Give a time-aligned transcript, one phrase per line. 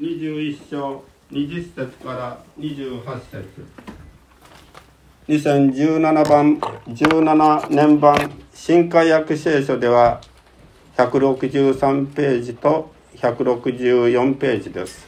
[0.00, 3.64] 21章20節から28節。
[5.28, 6.56] 2017番
[6.88, 10.20] 17年版新海訳聖書では
[10.96, 15.06] 163ページと164ページです。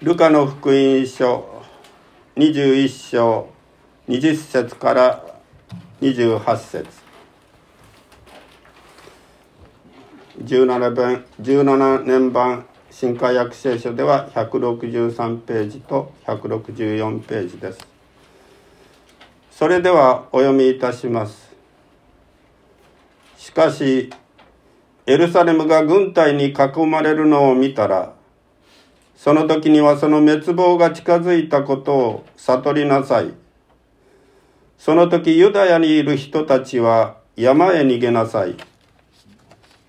[0.00, 1.62] ルカの福音書
[2.36, 3.50] 21章
[4.08, 5.22] 20節から
[6.00, 7.01] 28節。
[10.44, 17.86] 17番17年版新海訳聖書では163ページと164ページです
[19.50, 21.52] それではお読みいたします
[23.36, 24.10] しかし
[25.06, 28.14] エルサレムが軍隊に囲まれるのを見たら
[29.22, 33.32] その時にはその滅亡が近づいたことを悟りなさい。
[34.76, 38.56] その時ユダヤにいる人たちは山へ逃げなさい。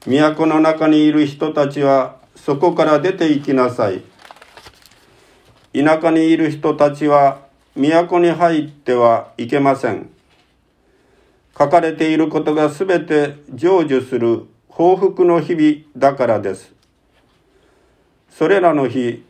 [0.05, 4.01] 都の中にいる人たちはそこから出て行きなさい。
[5.73, 7.39] 田舎にいる人たちは
[7.75, 10.09] 都に入ってはいけません。
[11.57, 16.73] 書かれていることがすべて成就する報復の日々だからです。
[18.29, 19.23] それらの日、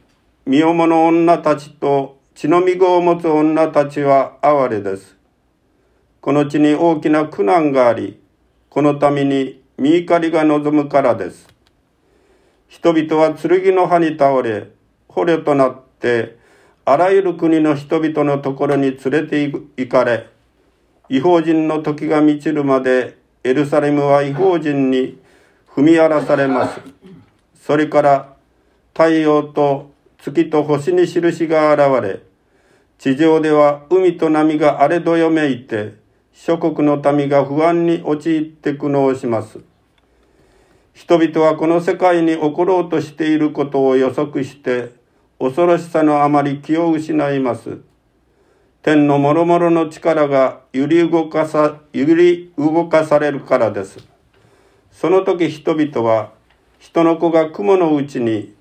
[0.46, 5.18] 身重の女たちと血のみ子を持つ女たちは哀れです。
[6.20, 8.20] この地に大きな苦難があり、
[8.70, 11.46] このために身怒りが望むからです。
[12.70, 14.70] 人々は剣の刃に倒れ、
[15.10, 16.38] 捕虜となって、
[16.86, 20.30] あらゆる国の人々のところに連れて行かれ、
[21.10, 25.20] 違法人の時が満ちるまで、エルサレムは違法人に
[25.76, 26.80] 踏み荒らされます。
[27.62, 28.34] それから
[28.94, 32.22] 太陽と月と星に印が現れ、
[33.00, 35.96] 地上では海と波が荒れどよめいて、
[36.32, 39.60] 諸国の民が不安に陥って苦悩します。
[40.94, 44.92] 人々はこの世界に起ころうとしていることを予測して、
[45.40, 47.80] 恐ろしさのあまり気を失います。
[48.84, 53.98] 天の諸々の力が揺り動かさ、揺り動かされるからです。
[54.92, 56.32] その時人々は、
[56.80, 58.54] 人の子が雲のうちに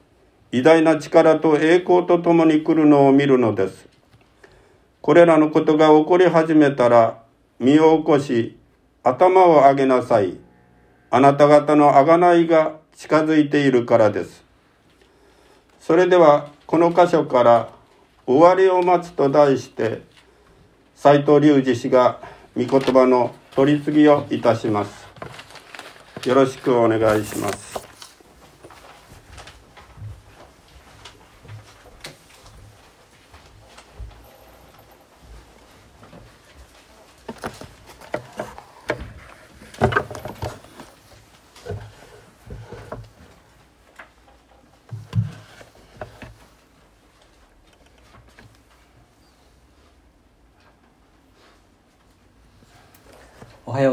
[0.52, 3.88] 偉大な力と栄光とともに来るのを見るのです。
[5.00, 7.22] これらのことが起こり始めたら、
[7.58, 8.56] 身を起こし、
[9.02, 10.41] 頭を上げなさい。
[11.14, 14.42] あなた方の贖いが近づいているからです。
[15.78, 17.68] それでは、この箇所から
[18.26, 20.00] 終わりを待つと題して、
[20.96, 22.18] 斎藤隆二氏が
[22.56, 25.06] 御言葉の取り次ぎをいたします。
[26.26, 27.81] よろしくお願いします。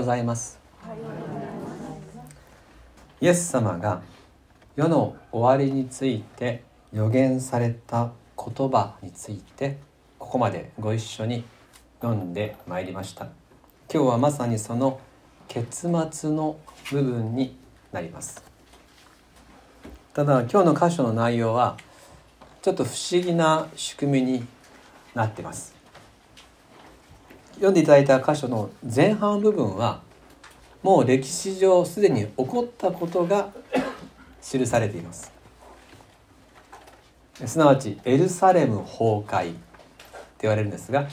[0.09, 0.59] ざいます。
[3.22, 4.02] イエス様が
[4.75, 9.78] 世の終わりについて予言された言葉について
[10.18, 11.44] ここまでご一緒に
[12.02, 13.28] 読んでまいりました。
[13.94, 15.00] 今日はまさにその
[15.47, 16.58] 結末の
[16.90, 17.56] 部分に
[17.91, 18.44] なります。
[20.16, 21.78] ただ今日の箇所の内容は
[22.64, 24.47] ちょっと不思議な仕組みに
[25.14, 25.78] なってます。
[27.59, 30.02] 読んでいただいた箇所の前半部分は
[30.81, 33.50] もう歴史上すでに起こったことが
[34.42, 35.30] 記されています。
[37.46, 39.59] すなわちエルサレム崩壊って
[40.42, 41.08] 言われるんですが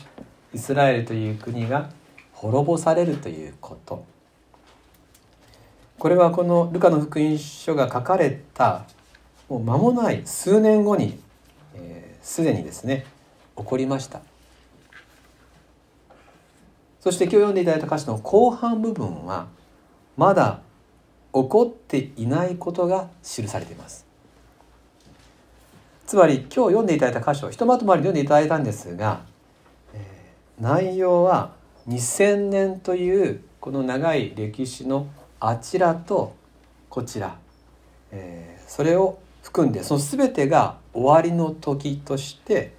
[0.55, 1.91] イスラエルという国が
[2.33, 4.05] 滅ぼされるということ。
[5.99, 8.85] これはこのルカの福音書が書かれた
[9.49, 11.19] もう間もない数年後に
[12.23, 13.05] すで、えー、にですね
[13.57, 14.21] 起こりました。
[17.07, 19.47] そして今日読んでいただいた歌詞の後半部分は
[20.17, 20.59] まだ
[21.33, 24.05] 起こっていないことが記されています
[26.05, 29.21] つまり今日読んでいただいた箇所ひとまとまり読んでいただいたんですが、
[29.95, 31.53] えー、内容は
[31.87, 35.07] 2000年というこの長い歴史の
[35.39, 36.35] あちらと
[36.91, 37.39] こちら、
[38.11, 42.73] えー、それを含んでその全てが終わりの時として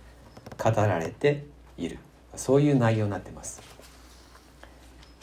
[0.61, 1.45] 語られて
[1.77, 1.99] いる
[2.35, 3.66] そういう内容になっています。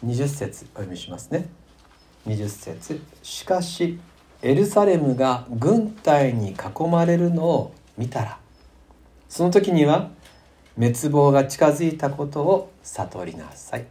[0.05, 1.49] 20節お読みしますね。
[2.27, 3.01] 20節。
[3.23, 3.99] しかし
[4.43, 8.39] エルサレムが軍隊に囲まれるのを見たら
[9.29, 10.11] その時には
[10.77, 13.87] 滅亡が近づいたことを悟りなさい。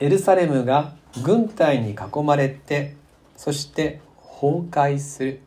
[0.00, 2.96] エルサレムが軍隊に囲まれて
[3.36, 4.00] そして
[4.40, 5.40] 崩壊する。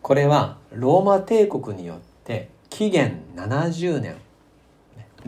[0.00, 4.16] これはローマ帝国によって紀元70年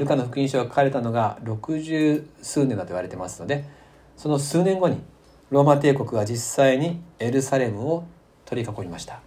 [0.01, 3.65] ルカの福音書が書かれたのが60数年だと言われてますので
[4.17, 5.01] その数年後に
[5.51, 8.05] ローマ帝国が実際にエルサレムを
[8.45, 9.21] 取り囲みました。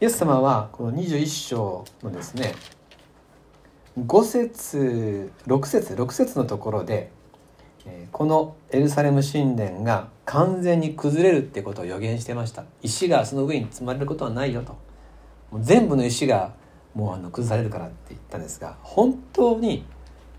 [0.00, 2.54] イエス様はこの21章のですね
[3.98, 7.10] 5節6節6節のところで
[8.12, 12.64] このエルサレム神殿が完全に崩れるってことを予言してました。
[12.82, 14.76] 石がその上に積まれることはないよと。
[15.60, 16.52] 全部の石が
[16.94, 19.84] もうあの崩されるからって言ったんですが本当に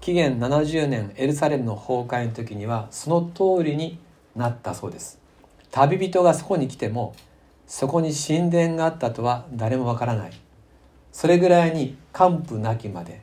[0.01, 3.99] 紀元70年エルサレムの崩壊の時にはその通りに
[4.35, 5.19] なったそうです。
[5.71, 7.13] 旅人がそこに来ても
[7.67, 10.31] そこに神殿があったとは誰もわからない。
[11.11, 13.21] それぐらいに完膚なきまで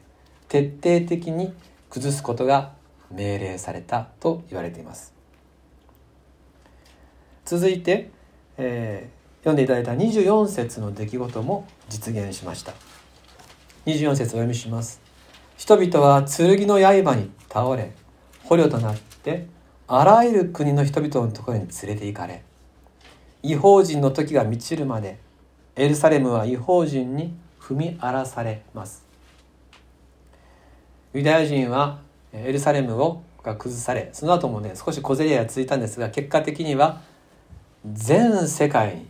[0.48, 1.54] 徹底的に
[1.88, 2.72] 崩すことが
[3.10, 5.14] 命令されたと言われています。
[7.44, 8.10] 続いて、
[8.58, 12.74] えー、読んでいただいた24節の出来事も実現しました。
[13.86, 15.00] 24節お読みします。
[15.56, 17.92] 人々は剣の刃に倒れ
[18.42, 19.46] 捕虜となって
[19.86, 22.42] あらゆる国の人々のところに連れて行かれ
[23.44, 25.18] 違法人の時が満ちるまで
[25.76, 29.04] エルサレムは違法人に踏み荒らされます。
[31.14, 32.00] ユダヤ人は
[32.32, 37.02] エルサレムをが崩されその後もね少し小競り合いが続いたんですが結果的には
[37.92, 39.06] 全世界に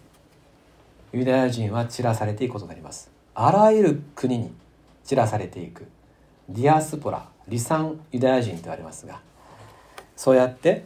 [1.15, 3.11] ユダヤ人は散らされていくことになります。
[3.35, 4.53] あらゆる国に
[5.07, 5.87] 散らされていく。
[6.49, 9.21] ディアスポラ離散ユダヤ人と言われますが
[10.15, 10.85] そうやって、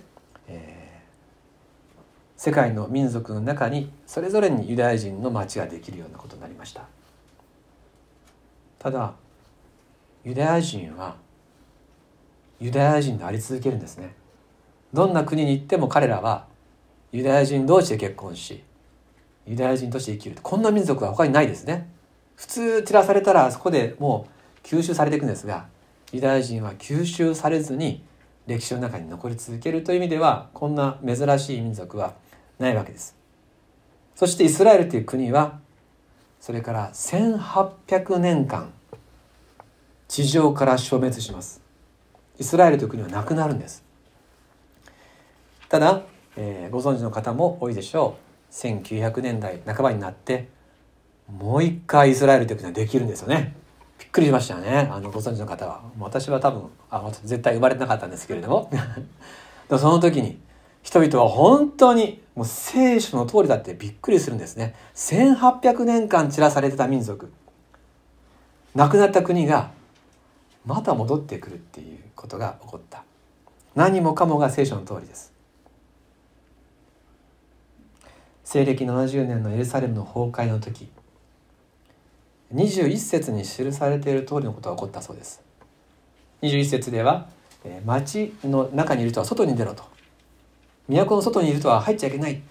[0.49, 6.85] えー、世界の民族の中にそれぞれにユダヤ人の町ができるようなことになりました。
[8.79, 9.13] ただ
[10.25, 11.17] ユダヤ人は
[12.59, 14.15] ユダヤ人であり続けるんですね。
[14.93, 16.47] どんな国に行っても彼らは
[17.13, 18.63] ユダヤ人同士で結婚し
[19.47, 20.37] ユダヤ人として生きる。
[20.43, 21.89] こんな民族は他にないですね。
[22.41, 24.27] 普通散らされたらそこでも
[24.65, 25.67] う吸収されていくんですが
[26.11, 28.03] ユダヤ人は吸収されずに
[28.47, 32.15] 歴史の中に残り続けるという意味ではこんな珍しい民族は
[32.59, 33.15] ないわけです。
[34.17, 35.61] そしてイスラエルという国は
[36.41, 38.73] それから1800年間
[40.09, 41.61] 地上から消滅します。
[42.39, 43.85] イスラエルという国はなくなるんです。
[45.69, 46.05] ただ、
[46.39, 48.17] えー、ご存知の方も多いでしょ
[48.51, 48.55] う。
[48.55, 50.49] 1900年代半ばになって
[51.39, 53.55] もう一回イスラエルという国はできるんですよね。
[53.99, 54.89] びっくりしましたね。
[54.91, 55.83] あのご存知の方は。
[55.99, 58.71] 私は多分あ絶対生まれてなかったんですけれども。
[59.69, 60.41] でもその時に
[60.83, 64.75] 人々は本当にもう聖書の通りだってびっくりするんですね。
[64.95, 67.31] 1800年間散らされてた民族。
[68.75, 69.71] 亡くなった国が
[70.65, 73.05] また戻ってくるっていうことが起こった。
[73.75, 75.33] 何もかもが聖書の通りです。
[78.45, 80.91] 西暦70年のエルサレムの崩壊の時
[82.55, 85.41] 21節に記されている通りのことが起こったそうです。
[86.43, 87.29] 21節では
[87.85, 89.85] 町の中にいる人は外に出ろと。
[90.89, 92.43] 都の外にいる人は入っちゃいけない。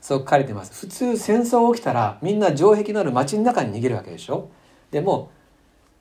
[0.00, 0.86] そう書かれています。
[0.86, 4.48] 普通戦争が起きたらみんな城壁のある町の中に逃げるわけでしょ。
[4.90, 5.30] でも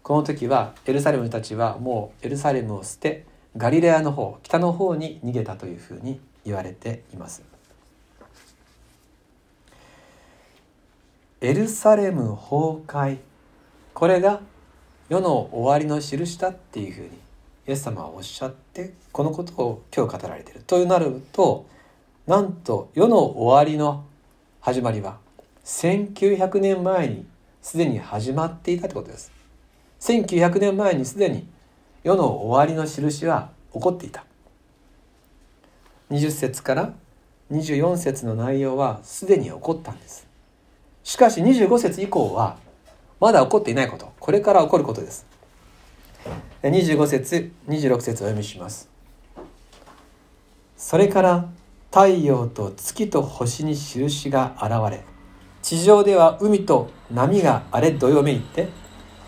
[0.01, 3.25] この時はエルサレムたちはもうエルサレムを捨て
[3.57, 7.43] ガリレアの方北の方に逃げたというふうに言われています。
[11.41, 13.17] エルサレム崩壊
[14.01, 14.41] これが
[15.09, 17.11] 世の終わりの印だっていうふうにイ
[17.67, 20.63] エス様はおっしゃってこのことを今日語られている。
[20.65, 21.67] というなると
[22.25, 24.03] なんと世の終わりの
[24.59, 25.19] 始まりは
[25.65, 27.27] 1900年前に
[27.61, 29.31] すでに始まっていたってことです。
[29.99, 31.47] 1900年前にすでに
[32.03, 34.25] 世の終わりの印は起こっていた。
[36.09, 36.93] 20節から
[37.51, 40.25] 24節の内容はすでに起こったんです。
[41.03, 42.57] しかし25節以降は
[43.21, 44.11] まだ起こっていないこと。
[44.19, 45.27] これから起こることです。
[46.63, 48.89] 25節26節を読みします。
[50.75, 51.49] それから
[51.91, 55.03] 太陽と月と星に印が現れ
[55.61, 58.69] 地上では海と波が荒れどよめいて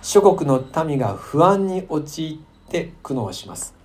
[0.02, 3.76] 諸国の民が不安に陥って苦悩します。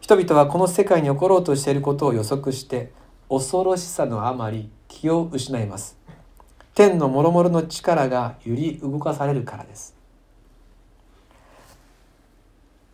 [0.00, 2.90] 人々はこの世界に起ころうとしていることを予測して
[3.28, 5.97] 恐ろしさのあまり気を失います。
[6.78, 9.96] 天の諸々の力が揺り動かされるからです。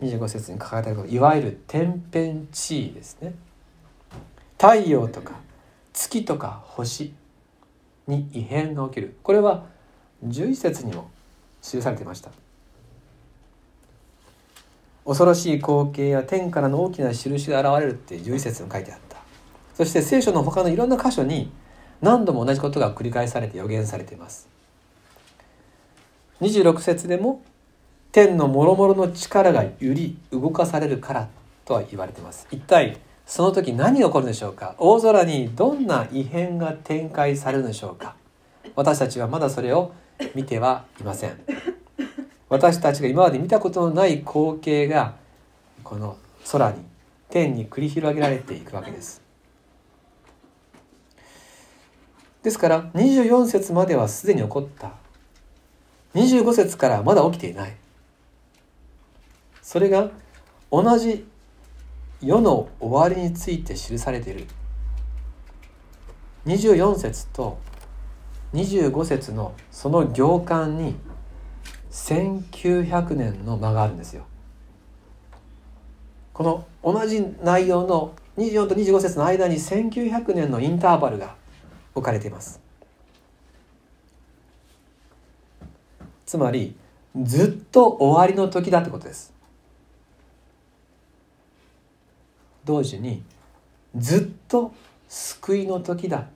[0.00, 3.34] 25節に書かれているいわゆる天変地異ですね。
[4.56, 5.34] 太陽とか
[5.92, 7.12] 月とか星
[8.06, 9.18] に異変が起きる。
[9.22, 9.66] これは
[10.26, 11.10] 11節にも
[11.60, 12.30] 記されていました。
[15.04, 19.18] 恐ろしい光景や天からの大きな印が現れるって11節に書いてあった。
[19.74, 21.52] そして聖書の他のいろんな箇所に
[22.02, 24.48] 何度も同じことが繰り返されて予言されています。
[26.40, 27.42] 26節でも
[28.12, 31.28] 天の諸々の力が揺り動かされるから
[31.64, 32.46] とは言われています。
[32.50, 34.74] 一体その時何が起こるでしょうか？
[34.78, 38.16] 大空にどんな異変が展開されるでしょうか？
[38.76, 39.92] 私たちはまだそれを
[40.34, 41.40] 見てはいません。
[42.50, 45.14] 私たちが今まで見たことのない光景が
[45.82, 46.18] この
[46.52, 46.84] 空に
[47.30, 49.23] 天に繰り広げられていくわけです。
[52.44, 54.92] ですから24節まではすでに起こった。
[56.14, 57.74] 25節からまだ起きていない。
[59.62, 60.10] それが
[60.70, 61.26] 同じ
[62.20, 64.46] 世の終わりについて記されている。
[66.44, 67.58] 24節と
[68.52, 70.96] 25節のその行間に
[71.92, 74.26] 1900年の間があるんですよ。
[76.34, 81.42] この同じ内容の24と25節の間に1900年のインターバルが
[81.94, 82.60] 置かれています。
[86.26, 86.76] つまり
[87.22, 89.32] ずっと終わりの時だってことです。
[92.64, 93.22] 同時に
[93.96, 94.74] ずっと
[95.08, 96.26] 救いの時だ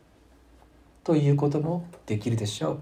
[1.03, 2.81] ということもできるでしょう。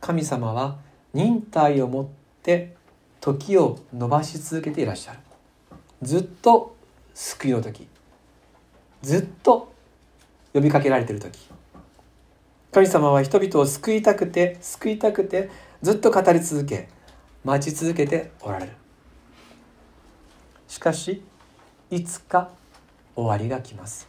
[0.00, 0.78] 神様は
[1.12, 2.06] 忍耐をもっ
[2.42, 2.74] て
[3.20, 5.18] 時を伸ばし続けていらっしゃる。
[6.02, 6.74] ずっと
[7.14, 7.86] 救いの時。
[9.02, 9.72] ずっと
[10.52, 11.38] 呼びかけられている時。
[12.78, 15.50] 神様は人々を救いたくて救いたくて
[15.82, 16.88] ずっと語り続け
[17.44, 18.72] 待ち続けておられる。
[20.68, 21.22] しかし
[21.90, 22.50] いつか
[23.16, 24.08] 終わりが来ます。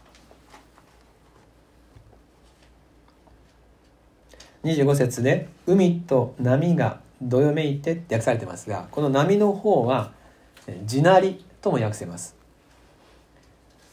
[4.62, 10.12] 25節で「海と波がどよめいて」って訳されてますがこの波の方は
[10.86, 12.36] 「地鳴り」とも訳せます。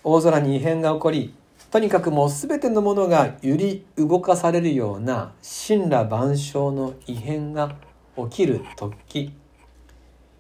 [0.04, 1.34] 大空に異変が起こり
[1.70, 5.34] とにかくもう全てのものが揺り動かされるような
[5.68, 7.76] 神羅万象の異変が
[8.16, 9.34] 起きる時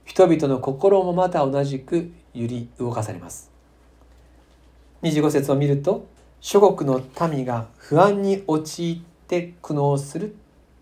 [0.06, 3.52] 人々の心もまた同じく揺り動かされます。
[5.04, 6.08] 25節を見ると
[6.40, 10.36] 諸国の民が不安に陥って苦悩するっ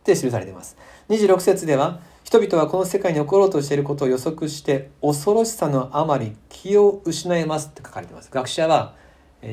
[0.04, 0.78] て記されています。
[1.10, 8.30] 26節では人々はこの世界に起ころうとしていることを予測して恐ろしさのあまり気を失いますって書かれています。
[8.32, 8.94] 学者は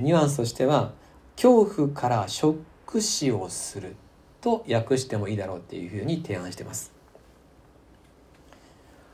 [0.00, 0.92] ニュアンスとしては
[1.36, 2.56] 恐怖からショッ
[2.86, 3.96] ク死をする
[4.40, 6.92] と訳してもいいだろうっていうふうに提案してます。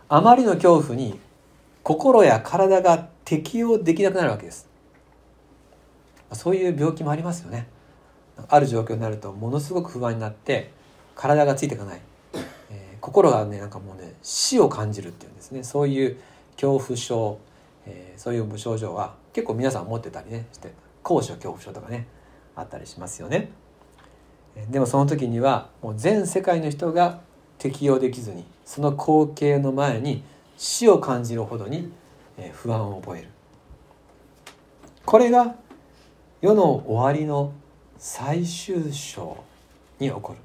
[0.08, 1.18] あまりの恐怖に
[1.82, 4.68] 心や体が適応できなくなるわけです。
[6.32, 7.68] そういう病気もありますよね。
[8.48, 10.70] ある状況になるとものすごく不安になって
[11.14, 12.00] 体がついていかない、
[12.70, 15.62] えー、心がねなんかもうね死を感じるっていうんですね。
[15.64, 16.20] そういう
[16.52, 17.38] 恐怖症、
[17.86, 22.08] えー、そういう無症状は結構皆さん持ってたりねして高所恐怖症とかね
[22.56, 23.52] あったりしますよね。
[24.68, 27.20] でもその時にはもう全世界の人が
[27.58, 30.24] 適応できずにその光景の前に
[30.56, 31.92] 死を感じるほどに
[32.52, 33.28] 不安を覚える。
[35.06, 35.54] これが
[36.40, 37.52] 世の終わりの
[37.96, 39.36] 最終章
[40.00, 40.38] に起こる。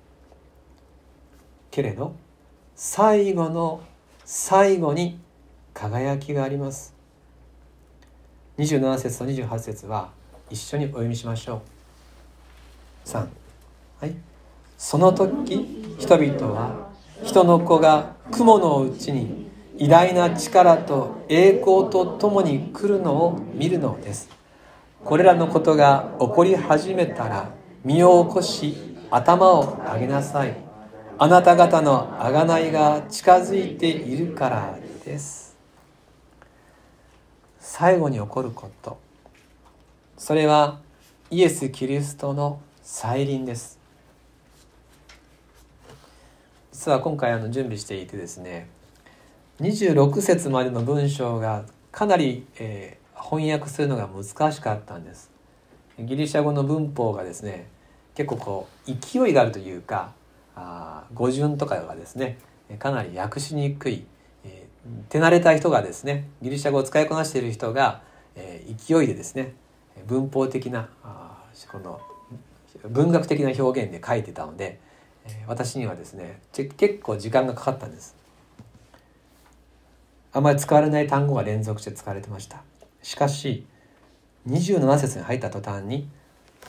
[1.72, 2.14] けれど
[2.76, 3.82] 最後の
[4.24, 5.20] 最後に
[5.74, 6.93] 輝きがあります。
[8.58, 10.10] 27節と28節は
[10.52, 11.64] 一緒にお読みしましょ
[13.06, 13.10] う。
[13.10, 13.28] 3
[14.00, 14.16] はい。
[14.78, 16.92] その時人々は
[17.24, 24.30] 人の子が雲のうちに偉大な力と栄光とともに来るのを見るのです。
[25.04, 27.50] これらのことが起こり始めたら
[27.84, 28.78] 身を起こし
[29.10, 30.56] 頭を上げなさい。
[31.18, 35.43] あなた方の贖いが近づいているからです。
[37.66, 39.00] 最後に起こること。
[40.18, 40.82] それは
[41.32, 43.80] イエス・キリストの再臨です。
[46.74, 48.68] 実は今回あの準備していてですね
[49.62, 55.32] 26節までの文章がかなり、えー、翻訳するのが難しかったんです。
[55.98, 57.70] ギリシャ語の文法がですね
[58.14, 60.12] 結構こう勢いがあるというか
[60.54, 62.40] あ語順とかがですね
[62.78, 64.06] かなり訳しにくい、
[65.10, 68.02] 手慣れた人がですねギリシャ語を使いこなしている人が、
[68.36, 69.54] えー、勢いでですね
[70.08, 72.02] 文法的なあこの
[72.90, 74.80] 文学的な表現で書いてたので
[75.26, 78.16] え私にはですね結構時間がかかったんです。
[80.36, 82.64] あまり使われない単語が連続して使われてました。
[83.02, 83.66] しかし
[84.48, 86.10] 27節に入った途端に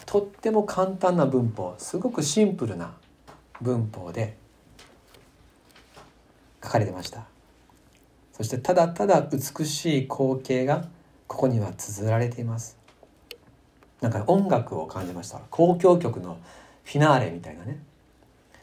[0.06, 2.94] とっても簡単な文法すごくシンプルな
[3.61, 4.37] 文法で
[6.62, 7.34] 書かれてました。
[8.35, 10.88] そしてただただ美しい光景が
[11.29, 12.76] ここには綴られています。
[14.00, 15.41] なんか音楽を感じました。
[15.53, 16.38] 交響曲の
[16.83, 17.79] フィナーレみたいなね。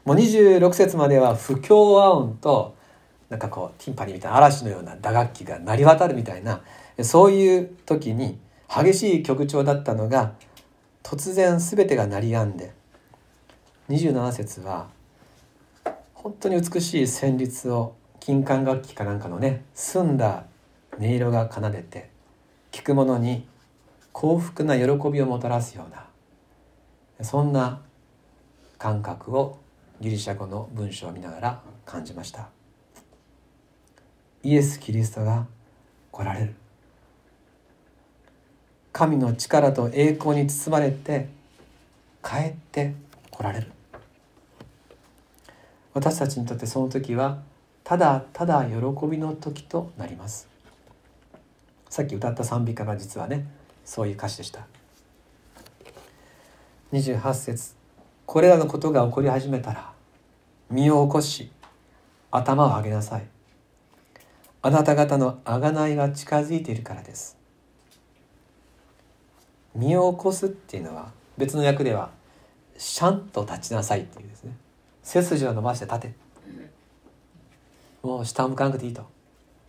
[0.04, 2.76] もう26節までは不協和音と
[3.30, 6.62] なんかこうティンパニーみたいな嵐のような打楽器が鳴り渡るみたいな
[7.02, 8.38] そういう時に
[8.68, 10.34] 激しい曲調だったのが
[11.02, 12.74] 突然全てが鳴り止んで
[13.90, 14.88] 27節は
[16.14, 20.46] 本当に美しい旋律を金管楽器かなんかのね澄んだ
[20.98, 22.10] 音色が奏でて
[22.72, 23.48] 聴く者に
[24.14, 26.06] 幸福な喜びをもたらすような
[27.24, 27.82] そんな
[28.78, 29.60] 感覚を
[30.00, 32.50] ギリシャ語の文章を見ながら感じました。
[34.44, 35.46] イエス・キリストが
[36.12, 36.56] 来られる。
[38.92, 41.30] 神の力と栄光に包まれて
[42.24, 42.96] 帰って
[43.30, 43.72] 来られる。
[45.94, 47.44] 私たちにとってその時は
[47.92, 50.48] ただただ喜びの時となります。
[51.90, 53.46] さっき歌った賛美歌が実はね
[53.84, 54.66] そういう歌詞でした。
[56.94, 57.76] 28節
[58.26, 59.92] これらのことが起こり始めたら
[60.70, 61.52] 身を起こし
[62.32, 63.26] 頭を上げなさい。
[64.62, 67.36] あなた方の贖いが近づいているからです。
[69.76, 72.12] 身を起こすっていうのは別の訳では
[72.78, 74.56] シャンと立ちなさいっていうですね。
[75.04, 76.31] 背筋を伸ばして立て。
[78.04, 79.06] もう下を向かなくていいと。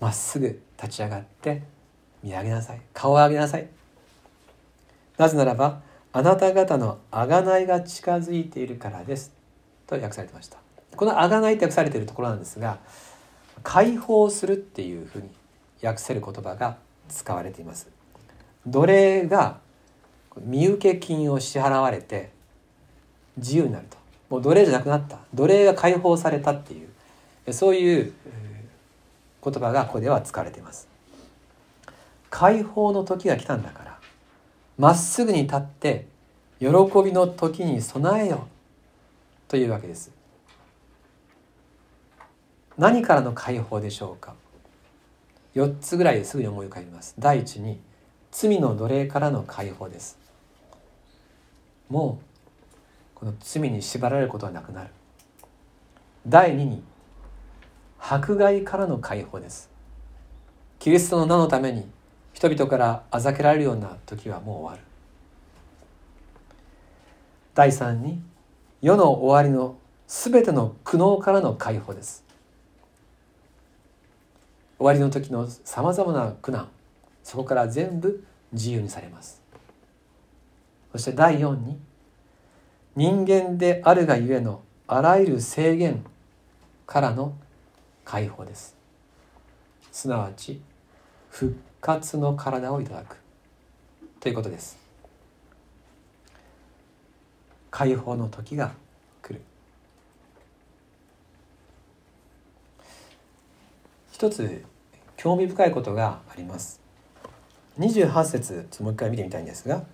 [0.00, 1.62] まっすぐ立ち上がって
[2.22, 2.80] 見上げなさい。
[2.92, 3.68] 顔を上げなさい。
[5.18, 5.80] なぜならば
[6.12, 9.32] あなた方の贖いが近づいているからです。
[9.86, 10.58] と訳されてました。
[10.96, 12.78] この贖いって訳されているところなんですが
[13.62, 15.30] 解放するっていうふうに
[15.82, 16.76] 訳せる言葉が
[17.08, 17.88] 使われています。
[18.66, 19.58] 奴隷が
[20.40, 22.30] 身請金を支払われて
[23.36, 23.96] 自由になると。
[24.28, 25.18] もう奴隷じゃなくなった。
[25.34, 26.88] 奴隷が解放されたっていう
[27.50, 28.12] そういう
[29.44, 30.88] 言葉がここでは使われています。
[32.30, 33.98] 解放の時が来たんだから
[34.78, 36.06] まっすぐに立って
[36.60, 36.68] 喜
[37.04, 38.48] びの時に備えよ
[39.48, 40.10] というわけです。
[42.78, 44.34] 何からの解放でしょうか
[45.54, 47.14] ？4つぐらいですぐに思い浮かびます。
[47.18, 47.78] 第一に
[48.30, 50.18] 罪の奴隷からの解放です。
[51.90, 54.90] もうこの罪に縛られることはなくなる。
[56.26, 56.82] 第二に
[58.04, 59.70] 迫害からの解放です。
[60.80, 61.86] キリストの名のために
[62.32, 64.82] 人々からあざけられるような時はもう終わる。
[67.54, 68.20] 第三に
[68.80, 69.76] 世の終わりの
[70.08, 72.24] 全ての苦悩からの解放です。
[74.78, 76.68] 終わりの時のさまざまな苦難
[77.22, 79.40] そこから全部自由にされます。
[80.90, 81.78] そして第4に
[82.96, 86.04] 人間であるがゆえのあらゆる制限
[86.84, 87.34] からの
[88.04, 88.76] 解放です。
[89.90, 90.60] すなわち
[91.30, 93.16] 復活の体をいただく。
[94.20, 94.78] ということです。
[97.70, 98.72] 解放の時が
[99.22, 99.40] 来る。
[104.12, 104.64] 一つ
[105.16, 106.82] 興味深いことがあります。
[107.78, 109.84] 28節もう一回見てみたいんですが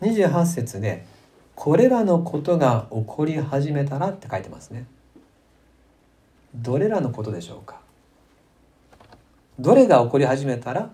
[0.00, 1.06] 28節で
[1.54, 4.86] 「これらのことが起こり始めたら」って書いてますね。
[6.54, 7.80] どれらのことでしょうか？
[9.58, 10.90] どれが起こり始めたら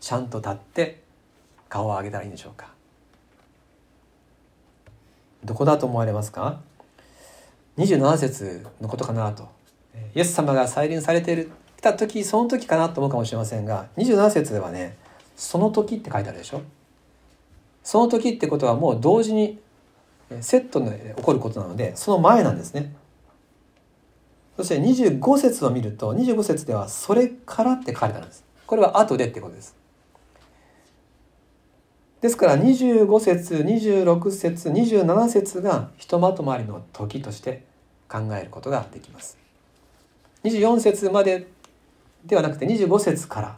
[0.00, 1.02] ちゃんと立って
[1.68, 2.72] 顔を上げたらいいんでしょうか？
[5.44, 6.60] どこだと思われますか
[7.76, 9.48] ？27節のことかなと。
[10.14, 14.96] イエス様が再臨されている来た時その時かなと思うかもしれませんが27節ではね
[15.36, 16.62] 「その時」って書いてあるでしょ？
[17.82, 19.60] その時ってことはもう同時に
[20.40, 22.94] セットで起こることなのでその前なんですね。
[24.56, 28.44] そして25節を見ると25節では「それから」って書かれたんです。
[28.66, 29.74] これは後でってことです。
[32.20, 37.64] ですから25節26節27節がひとまとまりの時として
[38.08, 39.36] 考えることができます。
[40.44, 41.48] 24節まで
[42.24, 43.56] ではなくて25節から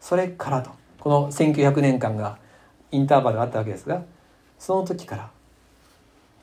[0.00, 0.70] それからと。
[1.00, 2.38] この1900年間が
[2.90, 4.02] インターバルがあったわけですが
[4.58, 5.30] その時から。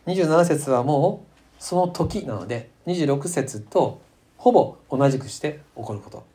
[0.05, 1.32] 27節はもう
[1.63, 4.01] その時なので26節と
[4.35, 6.25] ほぼ同じくして起こること。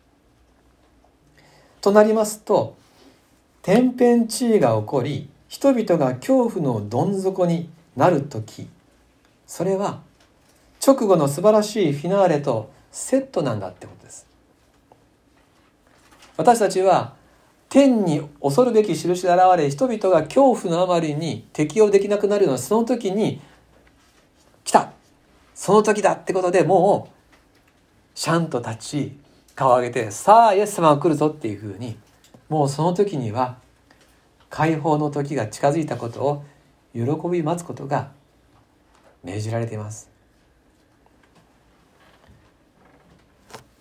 [1.83, 2.79] となりますと
[3.61, 8.71] 天変地異が起こり人々が恐怖のどん底になる時
[9.47, 10.01] それは
[10.85, 14.27] 直後の素晴らしいフィナーレとセットなんだってことです。
[16.39, 17.17] 私たちは
[17.69, 23.43] 天に恐るべき印で現れ人々が恐怖のあまりに適応できなくなるのはその時に
[25.59, 29.19] その時だってことでもうシャンと立ち
[29.57, 31.99] 顔を上げてさあイエス様が来るぞっていうふうに
[32.49, 33.59] もうその時には
[34.51, 36.45] 解放の時が近づいたことを
[36.95, 38.13] 喜び待つことが
[39.25, 40.09] 命じられています。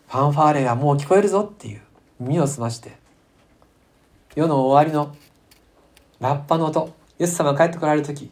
[0.07, 1.81] ファンファーレがもう聞こえるぞっていう
[2.19, 2.97] 耳を澄まして
[4.33, 5.15] 世の終わりの
[6.19, 8.31] ラッパの音イエス様が帰ってこられる時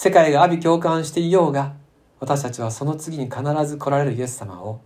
[0.00, 1.74] 世界が阿鼻共感していようが
[2.20, 4.80] 私たちはその次に必ず来られるイエス様を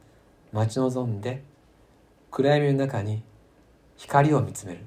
[0.55, 1.43] 待ち望んで
[2.31, 3.23] 暗闇の中に
[3.99, 4.79] 光を見つめる。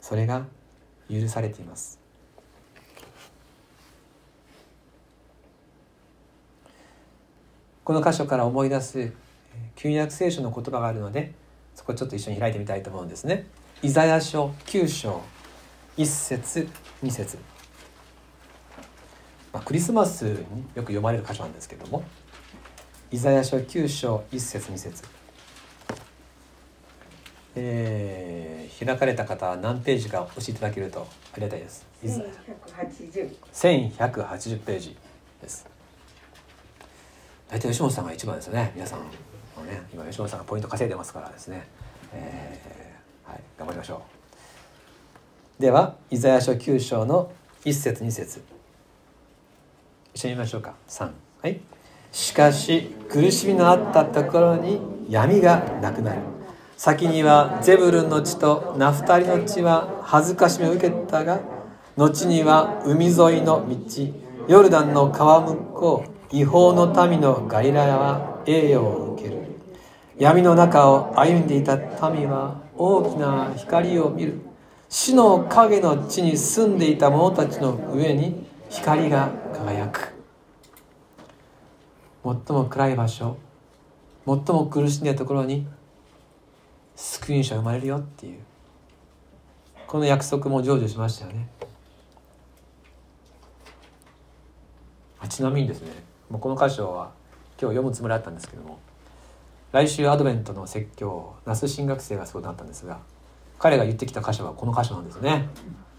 [0.00, 0.46] それが
[1.10, 2.00] 許されています。
[7.84, 9.12] この箇所から思い出す
[9.74, 11.34] 旧約聖書の言葉があるので
[11.74, 13.46] そこちょっと一緒に開いてみたいと思うんですね。
[13.82, 15.20] イザヤ書9章
[15.98, 16.66] 1節
[17.04, 17.55] 2節。
[19.56, 20.34] まあ、クリスマスに
[20.74, 22.04] よく読まれる箇所なんですけども
[23.10, 25.02] イザヤ書9章1節2節
[27.54, 31.86] えー、開かれた方は何ページか教えていただけるとありがたいです。
[33.54, 34.94] 1180ページ
[35.40, 35.66] です。
[37.48, 38.72] 大体吉本さんが一番ですよね。
[38.74, 39.06] 皆さんね、
[39.90, 41.66] 今吉本さんがポイント稼いでますからですね。
[42.12, 44.02] えー、はい、頑張りましょ
[45.58, 45.62] う。
[45.62, 47.32] では、イザヤ書9章の
[47.64, 48.55] 1節2節
[50.16, 50.74] 一緒に見ましょうか。
[50.88, 51.10] 3。
[51.42, 51.60] はい。
[52.10, 56.20] しかし苦しみのあったところに闇がなくなる。
[56.78, 61.40] 先にはゼブルンの地とナフタリの地は恥ずかしみを受けたが
[61.98, 63.76] 後には海沿いの道
[64.48, 69.36] ヨルダンの川向こう違法の民のガリラヤは栄誉を受ける
[70.18, 71.76] 闇の中を歩んでいた
[72.10, 74.40] 民は大きな光を見る
[74.88, 80.12] 死の影の地に住んでいた者たちの上に光が輝く。
[82.24, 83.36] 最も暗い場所
[84.26, 85.64] 最も苦しんでいるところに
[86.96, 88.40] 救い主は生まれるよっていう。
[89.86, 91.48] この約束も成就しましたよね。
[95.28, 95.90] ちなみにですね。
[96.30, 97.12] もうこの箇所は
[97.60, 98.78] 今日読むつもりだったんですけども
[99.72, 103.00] 来週アドベントの説教那須新学生がそうだったんですが
[103.58, 105.48] 彼が言ってきた箇所はこの箇所なんですね。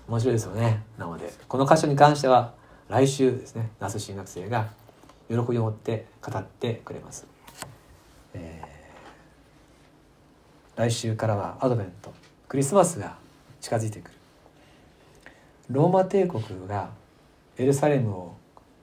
[0.07, 1.31] 面白いですよねなので。
[1.47, 2.53] この箇所に関しては
[2.89, 4.69] 来週ですね那須新学生が
[5.29, 7.27] 喜びを持って語ってくれます、
[8.33, 8.77] えー
[10.77, 12.13] 来週からはアドベント
[12.47, 13.17] クリスマスが
[13.59, 14.17] 近づいてくる。
[15.71, 16.91] ローマ帝国が
[17.57, 18.35] エルサレムを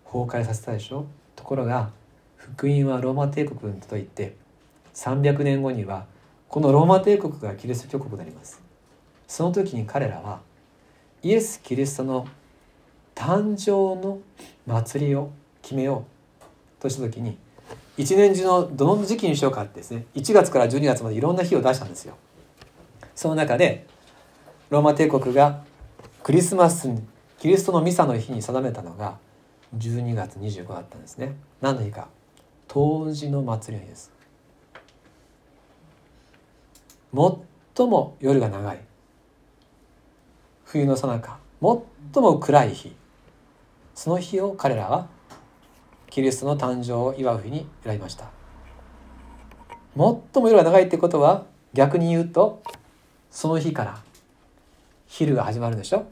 [0.05, 1.07] 崩壊させたでしょ？
[1.37, 1.91] ところが
[2.37, 4.37] 福音はローマ帝国に届いて
[4.93, 6.07] 300年後には
[6.49, 8.61] このローマ帝国がキリスト教国になります。
[9.29, 10.41] その時に彼らは
[11.25, 12.29] イエス・キリストの
[13.15, 14.21] 誕生の
[14.67, 15.31] 祭りを
[15.63, 16.05] 決めよ
[16.79, 17.39] うとした時に
[17.97, 22.17] 一年中のどの時期にしようかってですね1月から12月までいろんな日を出したんですよ。
[23.15, 23.87] その中で
[24.69, 25.65] ローマ帝国が
[26.23, 27.03] クリスマスに
[27.39, 29.17] キリストのミサの日に定めたのが
[29.79, 31.37] 12月25だったんですね。
[31.63, 32.09] 何の日か。
[32.69, 34.13] 冬至の祭りの日です。
[37.77, 38.81] 最も夜が長い。
[40.75, 42.97] 冬のさなか最も暗い日。
[43.95, 45.07] その日を彼らは
[46.11, 48.25] キリストの誕生を祝う日に選びました。
[49.97, 52.61] 最も夜が長いってことは逆に言うと
[53.31, 54.03] その日から
[55.07, 56.09] 昼が始まるでしょ。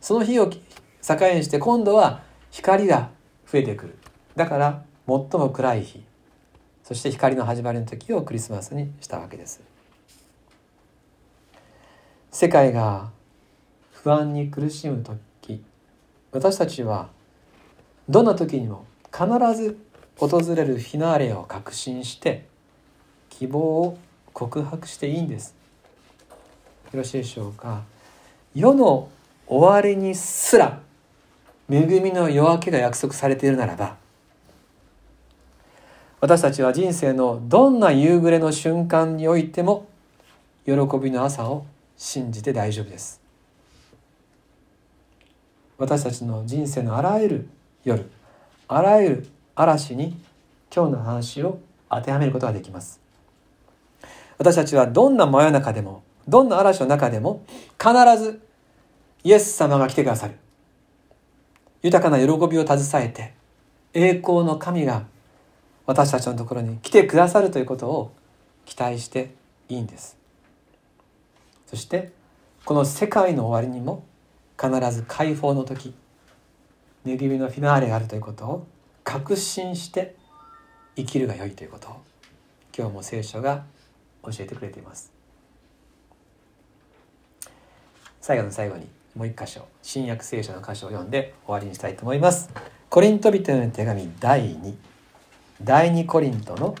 [0.00, 0.58] その日を境
[1.32, 3.10] にして今度は光が
[3.46, 3.98] 増えてくる。
[4.34, 6.02] だから最も暗い日。
[6.82, 9.62] そして光の始まりの時をクリスマスにしたわけです。
[12.32, 13.12] 世界が
[14.02, 15.62] 不安に苦しむ時
[16.32, 17.08] 私たちは
[18.08, 19.78] どんな時にも必ず
[20.18, 22.46] 訪れるフィナーレを確信して
[23.28, 23.98] 希望を
[24.32, 25.54] 告白していいんです。
[26.92, 27.82] よろしいでしょうか。
[28.54, 29.08] 世の
[29.46, 30.80] 終わりにすら
[31.70, 33.96] 恵みの夜明けが約束されているならば
[36.20, 39.86] 私たちは人生のどんな夕暮れの瞬間においても
[40.66, 43.21] 喜びの朝を信じて大丈夫です。
[45.82, 47.48] 私たちの人生のあらゆる
[47.82, 48.08] 夜
[48.68, 50.16] あらゆる嵐に
[50.72, 51.58] 今日の話を
[51.90, 53.00] 当てはめることができます。
[54.38, 57.44] 私たちはどんな真夜中でもどんな嵐の中でも
[57.80, 58.40] 必ず
[59.24, 60.34] イエス様が来てくださる。
[61.82, 63.34] 豊かな喜びを携えて
[63.92, 65.06] 栄光の神が
[65.86, 68.12] 私たちのところに来てくださるということを
[68.66, 69.34] 期待して
[69.68, 70.16] いいんです。
[71.66, 72.12] そして
[72.64, 74.04] この世界の終わりにも
[74.62, 75.92] 必ず解放の時
[77.04, 78.66] 恵みのフィナーレがあるということを
[79.02, 80.14] 確信して
[80.94, 82.02] 生きるが良いということを
[82.76, 83.64] 今日も聖書が
[84.22, 85.12] 教えてくれています。
[88.20, 92.48] 最後の最後にもう一箇所新約聖書の箇所を読んで終わりにしたいと思います。
[92.88, 94.74] コリント人への手紙第2
[95.60, 96.76] 第2コリントの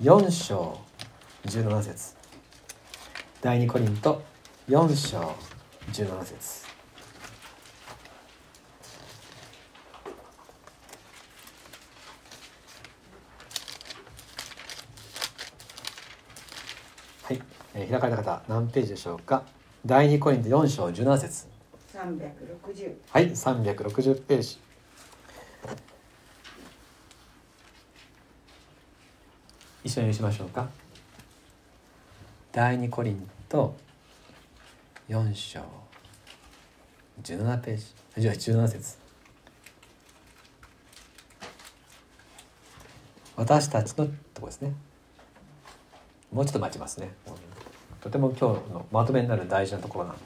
[0.00, 0.78] 4章
[1.46, 2.14] 17節。
[3.40, 4.22] 第2コリント
[4.68, 5.34] 4章
[5.90, 6.72] 17節
[17.24, 17.42] はい、
[17.74, 19.42] えー開かれた方何ページでしょうか？
[19.84, 21.46] 第2コリント4章17節。
[21.94, 24.58] 360はい360ページ。
[29.84, 30.68] 一緒にしましょうか。
[32.52, 33.74] 第2コリント
[35.08, 35.60] 4章
[37.22, 37.84] 17ページ。
[38.18, 38.96] じゃあ17節。
[43.34, 44.72] 私たちのとこですね。
[46.32, 47.10] もうちょっと待ちますね
[48.02, 50.22] とても今日のまとめになる大事なところなんで。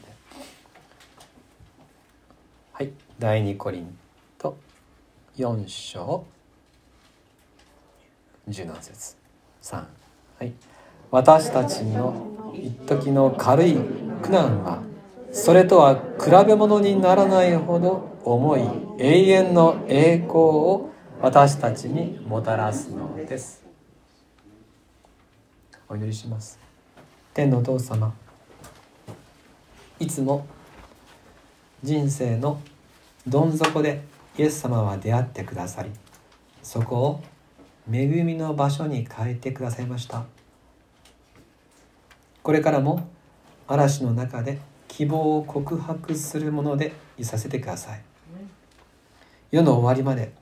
[2.73, 2.91] はい。
[3.19, 3.99] 第2コリン
[4.39, 4.57] ト
[5.37, 6.25] 4章
[8.49, 9.17] 17節。
[9.63, 10.53] 3はい。
[11.11, 13.77] 私たちの一時の軽い
[14.23, 14.83] 苦難は
[15.31, 18.63] それとは比べ物にならないほど重い
[18.99, 23.63] 永遠の栄光を私たちにもたらすのです。
[25.91, 26.66] お祈りします。
[27.37, 28.15] 天のお父様
[30.01, 30.47] いつも
[31.83, 32.63] 人生の
[33.27, 34.01] どん底で
[34.39, 35.91] イエス様は出会ってくださり
[36.63, 37.23] そこを
[37.93, 40.25] 恵みの場所に変えてくださいました。
[42.43, 43.07] これからも
[43.69, 48.03] 嵐の中で希望を告白するものでいさせてください。
[49.51, 50.33] 世の終わりまで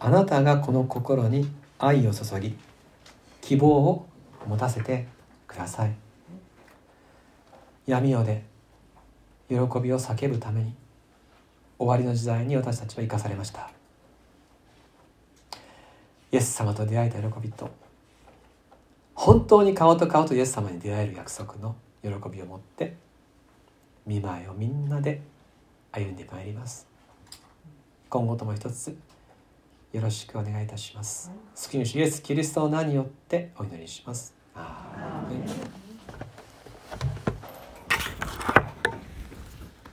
[0.00, 2.58] あなたがこの心に愛を注ぎ
[3.40, 4.08] 希望を
[4.44, 5.19] 持たせて
[5.50, 5.92] ください。
[7.86, 8.44] 闇夜で
[9.48, 10.74] 喜びを叫ぶために
[11.76, 13.70] 終わりの時代に私たちは生かされました。
[16.30, 17.68] イエス様と出会えた喜びと
[19.16, 22.94] 本当に顔と顔とイエス様に出会える約束の喜びを持って
[24.06, 25.20] 見舞いをみんなで
[25.90, 26.86] 歩んでまいります。
[28.08, 28.96] 今後とも一つ
[29.92, 31.32] よろしくお願いいたします。
[31.56, 34.39] 救い主イエス・キリストの名によってお祈りします。
[34.54, 35.89] アーメン